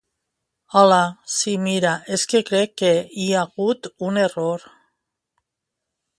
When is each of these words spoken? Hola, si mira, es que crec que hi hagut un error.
Hola, 0.79 1.01
si 1.33 1.53
mira, 1.67 1.93
es 2.17 2.23
que 2.31 2.41
crec 2.47 2.73
que 2.83 2.91
hi 3.25 3.29
hagut 3.43 3.93
un 4.09 4.21
error. 4.25 4.69